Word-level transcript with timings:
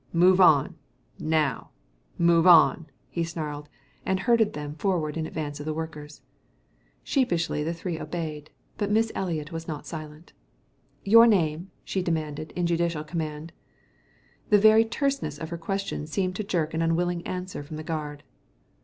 "Move 0.13 0.41
on, 0.41 0.73
now 1.19 1.69
move 2.17 2.47
on," 2.47 2.87
he 3.07 3.23
snarled, 3.23 3.69
and 4.03 4.21
herded 4.21 4.53
them 4.53 4.73
forward 4.73 5.15
in 5.15 5.27
advance 5.27 5.59
of 5.59 5.65
the 5.67 5.75
workers. 5.75 6.21
Sheepishly 7.03 7.63
the 7.63 7.75
three 7.75 7.99
obeyed, 7.99 8.49
but 8.79 8.89
Miss 8.89 9.11
Eliot 9.13 9.51
was 9.51 9.67
not 9.67 9.85
silent. 9.85 10.33
"Your 11.05 11.27
name?" 11.27 11.69
she 11.83 12.01
demanded 12.01 12.51
in 12.55 12.65
judicial 12.65 13.03
command. 13.03 13.53
The 14.49 14.57
very 14.57 14.85
terseness 14.85 15.37
of 15.37 15.49
her 15.49 15.57
question 15.59 16.07
seemed 16.07 16.35
to 16.37 16.43
jerk 16.43 16.73
an 16.73 16.81
unwilling 16.81 17.21
answer 17.27 17.61
from 17.61 17.77
the 17.77 17.83
guard. 17.83 18.23